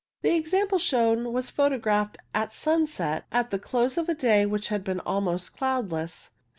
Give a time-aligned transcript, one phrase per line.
[0.23, 4.83] The example shown was photographed at sunset at the close of a day which had
[4.83, 6.31] been almost cloudless.